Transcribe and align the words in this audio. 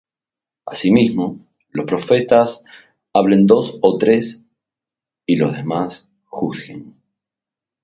Asimismo, 0.65 1.45
los 1.69 1.85
profetas 1.85 2.63
hablen 3.13 3.45
dos 3.45 3.77
ó 3.83 3.99
tres, 3.99 4.41
y 5.27 5.35
los 5.37 5.55
demás 5.55 6.09
juzguen. 6.25 6.99